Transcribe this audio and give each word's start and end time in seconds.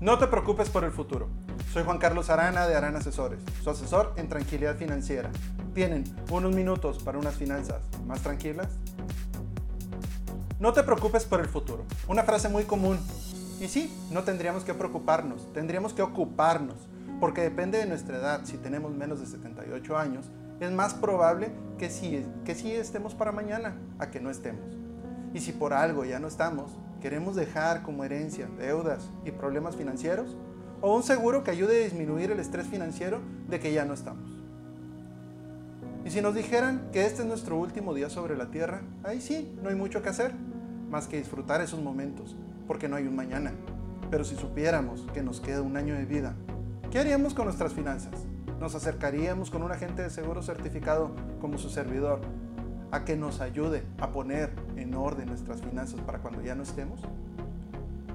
No 0.00 0.16
te 0.16 0.28
preocupes 0.28 0.70
por 0.70 0.84
el 0.84 0.92
futuro. 0.92 1.26
Soy 1.72 1.82
Juan 1.82 1.98
Carlos 1.98 2.30
Arana 2.30 2.68
de 2.68 2.76
Arana 2.76 2.98
Asesores, 2.98 3.40
su 3.64 3.68
asesor 3.68 4.12
en 4.14 4.28
tranquilidad 4.28 4.76
financiera. 4.76 5.28
¿Tienen 5.74 6.04
unos 6.30 6.54
minutos 6.54 7.02
para 7.02 7.18
unas 7.18 7.34
finanzas 7.34 7.82
más 8.06 8.20
tranquilas? 8.20 8.68
No 10.60 10.72
te 10.72 10.84
preocupes 10.84 11.24
por 11.24 11.40
el 11.40 11.48
futuro. 11.48 11.84
Una 12.06 12.22
frase 12.22 12.48
muy 12.48 12.62
común. 12.62 12.96
Y 13.60 13.66
sí, 13.66 13.92
no 14.12 14.22
tendríamos 14.22 14.62
que 14.62 14.72
preocuparnos, 14.72 15.52
tendríamos 15.52 15.94
que 15.94 16.02
ocuparnos, 16.02 16.76
porque 17.18 17.40
depende 17.40 17.78
de 17.78 17.86
nuestra 17.86 18.18
edad. 18.18 18.42
Si 18.44 18.56
tenemos 18.56 18.94
menos 18.94 19.18
de 19.18 19.26
78 19.26 19.98
años, 19.98 20.26
es 20.60 20.70
más 20.70 20.94
probable 20.94 21.50
que 21.76 21.90
sí, 21.90 22.24
que 22.44 22.54
sí 22.54 22.70
estemos 22.70 23.16
para 23.16 23.32
mañana 23.32 23.76
a 23.98 24.12
que 24.12 24.20
no 24.20 24.30
estemos. 24.30 24.62
Y 25.34 25.40
si 25.40 25.50
por 25.50 25.72
algo 25.72 26.04
ya 26.04 26.20
no 26.20 26.28
estamos, 26.28 26.78
queremos 27.00 27.36
dejar 27.36 27.82
como 27.82 28.04
herencia 28.04 28.48
deudas 28.58 29.10
y 29.24 29.30
problemas 29.30 29.76
financieros, 29.76 30.36
o 30.80 30.94
un 30.94 31.02
seguro 31.02 31.42
que 31.42 31.50
ayude 31.50 31.80
a 31.80 31.84
disminuir 31.84 32.30
el 32.30 32.40
estrés 32.40 32.66
financiero 32.66 33.20
de 33.48 33.58
que 33.58 33.72
ya 33.72 33.84
no 33.84 33.94
estamos. 33.94 34.38
Y 36.04 36.10
si 36.10 36.20
nos 36.20 36.34
dijeran 36.34 36.88
que 36.92 37.04
este 37.04 37.22
es 37.22 37.28
nuestro 37.28 37.56
último 37.58 37.92
día 37.94 38.08
sobre 38.08 38.36
la 38.36 38.50
Tierra, 38.50 38.82
ahí 39.04 39.20
sí, 39.20 39.52
no 39.62 39.68
hay 39.68 39.74
mucho 39.74 40.02
que 40.02 40.08
hacer, 40.08 40.32
más 40.88 41.06
que 41.06 41.18
disfrutar 41.18 41.60
esos 41.60 41.82
momentos, 41.82 42.36
porque 42.66 42.88
no 42.88 42.96
hay 42.96 43.06
un 43.06 43.16
mañana. 43.16 43.52
Pero 44.10 44.24
si 44.24 44.36
supiéramos 44.36 45.06
que 45.12 45.22
nos 45.22 45.40
queda 45.40 45.60
un 45.62 45.76
año 45.76 45.94
de 45.94 46.06
vida, 46.06 46.34
¿qué 46.90 46.98
haríamos 46.98 47.34
con 47.34 47.44
nuestras 47.44 47.74
finanzas? 47.74 48.14
¿Nos 48.58 48.74
acercaríamos 48.74 49.50
con 49.50 49.62
un 49.62 49.70
agente 49.70 50.02
de 50.02 50.10
seguro 50.10 50.42
certificado 50.42 51.10
como 51.40 51.58
su 51.58 51.68
servidor 51.68 52.20
a 52.90 53.04
que 53.04 53.16
nos 53.16 53.40
ayude 53.40 53.84
a 53.98 54.10
poner 54.10 54.52
en 54.76 54.94
orden 54.94 55.26
nuestras 55.28 55.60
finanzas 55.60 56.00
para 56.00 56.18
cuando 56.18 56.42
ya 56.42 56.54
no 56.54 56.62
estemos? 56.62 57.00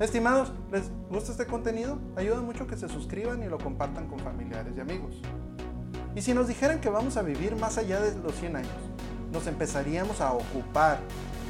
Estimados, 0.00 0.52
¿les 0.72 0.90
gusta 1.08 1.32
este 1.32 1.46
contenido? 1.46 1.98
Ayuda 2.16 2.42
mucho 2.42 2.66
que 2.66 2.76
se 2.76 2.88
suscriban 2.88 3.42
y 3.42 3.46
lo 3.46 3.58
compartan 3.58 4.08
con 4.08 4.18
familiares 4.18 4.72
y 4.76 4.80
amigos. 4.80 5.20
Y 6.16 6.22
si 6.22 6.34
nos 6.34 6.48
dijeran 6.48 6.80
que 6.80 6.88
vamos 6.88 7.16
a 7.16 7.22
vivir 7.22 7.56
más 7.56 7.78
allá 7.78 8.00
de 8.00 8.16
los 8.20 8.34
100 8.34 8.56
años, 8.56 8.72
nos 9.32 9.46
empezaríamos 9.46 10.20
a 10.20 10.32
ocupar 10.32 10.98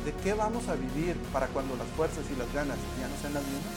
de 0.05 0.13
qué 0.23 0.35
vamos 0.35 0.69
a 0.69 0.75
vivir 0.75 1.17
para 1.33 1.47
cuando 1.49 1.77
las 1.77 1.87
fuerzas 1.89 2.25
y 2.31 2.37
las 2.37 2.53
ganas 2.53 2.77
ya 3.01 3.09
no 3.09 3.17
sean 3.21 3.35
las 3.35 3.45
mismas. 3.45 3.73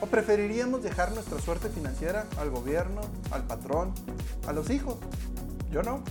¿O 0.00 0.06
preferiríamos 0.06 0.82
dejar 0.82 1.12
nuestra 1.12 1.38
suerte 1.40 1.68
financiera 1.68 2.26
al 2.38 2.50
gobierno, 2.50 3.00
al 3.30 3.42
patrón, 3.44 3.92
a 4.46 4.52
los 4.52 4.70
hijos? 4.70 4.96
Yo 5.70 5.82
no. 5.82 6.02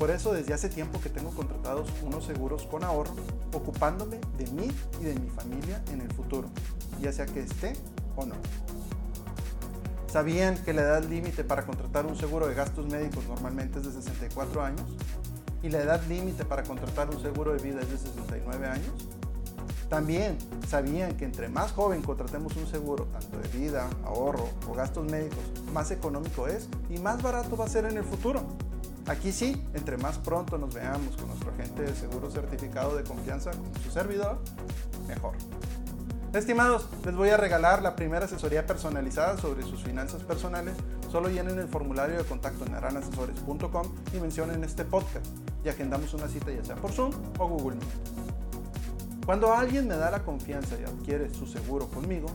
Por 0.00 0.10
eso 0.10 0.32
desde 0.32 0.54
hace 0.54 0.70
tiempo 0.70 0.98
que 0.98 1.10
tengo 1.10 1.28
contratados 1.28 1.90
unos 2.02 2.24
seguros 2.24 2.62
con 2.62 2.84
ahorro, 2.84 3.12
ocupándome 3.52 4.18
de 4.38 4.46
mí 4.46 4.66
y 4.98 5.04
de 5.04 5.14
mi 5.14 5.28
familia 5.28 5.82
en 5.92 6.00
el 6.00 6.10
futuro, 6.10 6.48
ya 7.02 7.12
sea 7.12 7.26
que 7.26 7.40
esté 7.40 7.74
o 8.16 8.24
no. 8.24 8.34
¿Sabían 10.10 10.56
que 10.64 10.72
la 10.72 10.80
edad 10.80 11.04
límite 11.04 11.44
para 11.44 11.66
contratar 11.66 12.06
un 12.06 12.16
seguro 12.16 12.48
de 12.48 12.54
gastos 12.54 12.86
médicos 12.86 13.26
normalmente 13.28 13.78
es 13.78 13.84
de 13.84 13.92
64 13.92 14.64
años? 14.64 14.86
¿Y 15.62 15.68
la 15.68 15.82
edad 15.82 16.02
límite 16.08 16.46
para 16.46 16.62
contratar 16.62 17.10
un 17.10 17.20
seguro 17.20 17.52
de 17.52 17.62
vida 17.62 17.82
es 17.82 17.90
de 17.90 17.98
69 17.98 18.68
años? 18.68 19.08
También 19.90 20.38
sabían 20.66 21.14
que 21.18 21.26
entre 21.26 21.50
más 21.50 21.72
joven 21.72 22.00
contratemos 22.00 22.56
un 22.56 22.66
seguro, 22.66 23.04
tanto 23.04 23.38
de 23.38 23.48
vida, 23.48 23.86
ahorro 24.06 24.48
o 24.66 24.72
gastos 24.72 25.04
médicos, 25.10 25.44
más 25.74 25.90
económico 25.90 26.46
es 26.46 26.70
y 26.88 26.98
más 27.00 27.20
barato 27.20 27.54
va 27.54 27.66
a 27.66 27.68
ser 27.68 27.84
en 27.84 27.98
el 27.98 28.04
futuro. 28.04 28.69
Aquí 29.10 29.32
sí, 29.32 29.60
entre 29.74 29.96
más 29.96 30.18
pronto 30.18 30.56
nos 30.56 30.72
veamos 30.72 31.16
con 31.16 31.26
nuestro 31.26 31.50
agente 31.50 31.82
de 31.82 31.96
seguro 31.96 32.30
certificado 32.30 32.94
de 32.94 33.02
confianza 33.02 33.50
como 33.50 33.74
su 33.82 33.90
servidor, 33.90 34.38
mejor. 35.08 35.32
Estimados, 36.32 36.88
les 37.04 37.16
voy 37.16 37.30
a 37.30 37.36
regalar 37.36 37.82
la 37.82 37.96
primera 37.96 38.26
asesoría 38.26 38.66
personalizada 38.66 39.36
sobre 39.36 39.64
sus 39.64 39.82
finanzas 39.82 40.22
personales. 40.22 40.76
Solo 41.10 41.28
llenen 41.28 41.58
el 41.58 41.66
formulario 41.66 42.18
de 42.18 42.24
contacto 42.24 42.64
en 42.64 42.72
aranasesores.com 42.72 43.92
y 44.14 44.20
mencionen 44.20 44.62
este 44.62 44.84
podcast 44.84 45.26
y 45.64 45.70
agendamos 45.70 46.14
una 46.14 46.28
cita 46.28 46.52
ya 46.52 46.64
sea 46.64 46.76
por 46.76 46.92
Zoom 46.92 47.10
o 47.36 47.48
Google 47.48 47.78
Meet. 47.78 49.26
Cuando 49.26 49.52
alguien 49.52 49.88
me 49.88 49.96
da 49.96 50.12
la 50.12 50.20
confianza 50.20 50.76
y 50.80 50.84
adquiere 50.84 51.34
su 51.34 51.48
seguro 51.48 51.88
conmigo, 51.88 52.28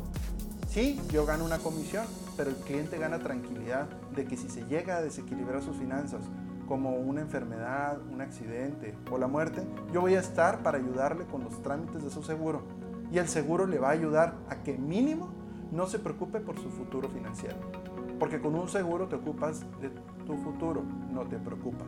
sí, 0.68 1.00
yo 1.10 1.26
gano 1.26 1.46
una 1.46 1.60
comisión, 1.60 2.06
pero 2.36 2.50
el 2.50 2.58
cliente 2.58 2.98
gana 2.98 3.20
tranquilidad 3.20 3.88
de 4.14 4.26
que 4.26 4.36
si 4.36 4.50
se 4.50 4.66
llega 4.66 4.98
a 4.98 5.02
desequilibrar 5.02 5.64
sus 5.64 5.78
finanzas 5.78 6.20
como 6.68 6.92
una 6.96 7.22
enfermedad, 7.22 8.00
un 8.12 8.22
accidente 8.22 8.96
o 9.12 9.18
la 9.18 9.28
muerte, 9.28 9.64
yo 9.94 10.02
voy 10.02 10.16
a 10.16 10.20
estar 10.20 10.64
para 10.64 10.78
ayudarle 10.78 11.26
con 11.26 11.44
los 11.44 11.62
trámites 11.62 12.04
de 12.04 12.10
su 12.10 12.24
seguro. 12.24 12.62
Y 13.12 13.18
el 13.20 13.28
seguro 13.28 13.68
le 13.68 13.80
va 13.80 13.90
a 13.90 13.92
ayudar 13.92 14.36
a 14.50 14.64
que 14.64 14.78
mínimo 14.78 15.30
no 15.72 15.88
se 15.88 16.00
preocupe 16.00 16.40
por 16.40 16.60
su 16.60 16.70
futuro 16.70 17.10
financiero. 17.10 17.58
Porque 18.20 18.40
con 18.40 18.56
un 18.56 18.68
seguro 18.68 19.08
te 19.08 19.16
ocupas 19.16 19.66
de 19.82 19.90
tu 20.26 20.38
futuro, 20.38 20.82
no 21.12 21.24
te 21.24 21.38
preocupas. 21.38 21.88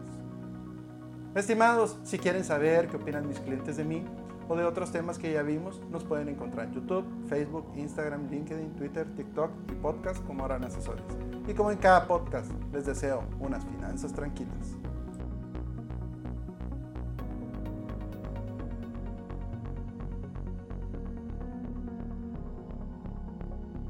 Estimados, 1.35 1.99
si 2.03 2.17
quieren 2.17 2.43
saber 2.43 2.87
qué 2.87 2.97
opinan 2.97 3.27
mis 3.27 3.39
clientes 3.39 3.77
de 3.77 3.83
mí 3.83 4.03
o 4.47 4.55
de 4.55 4.63
otros 4.63 4.91
temas 4.91 5.17
que 5.17 5.31
ya 5.31 5.41
vimos, 5.43 5.81
nos 5.91 6.03
pueden 6.03 6.29
encontrar 6.29 6.67
en 6.67 6.73
YouTube, 6.73 7.05
Facebook, 7.27 7.65
Instagram, 7.75 8.29
LinkedIn, 8.29 8.73
Twitter, 8.75 9.07
TikTok 9.15 9.51
y 9.71 9.75
podcast 9.75 10.23
como 10.25 10.45
Aran 10.45 10.63
Asesores. 10.63 11.05
Y 11.47 11.53
como 11.53 11.71
en 11.71 11.77
cada 11.77 12.07
podcast, 12.07 12.51
les 12.73 12.85
deseo 12.85 13.23
unas 13.39 13.65
finanzas 13.65 14.13
tranquilas. 14.13 14.77